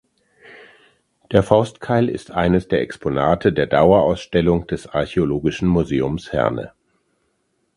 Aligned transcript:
Der 1.31 1.43
Faustkeil 1.43 2.09
ist 2.09 2.31
eines 2.31 2.67
der 2.67 2.81
Exponate 2.81 3.53
der 3.53 3.67
Dauerausstellung 3.67 4.65
des 4.65 4.87
Archäologischen 4.87 5.67
Museums 5.67 6.33
Herne. 6.33 6.73